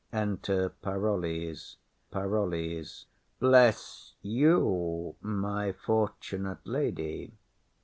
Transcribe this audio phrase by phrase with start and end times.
[0.11, 1.77] Enter Parolles.
[2.09, 3.05] PAROLLES.
[3.39, 7.33] Bless you, my fortunate lady!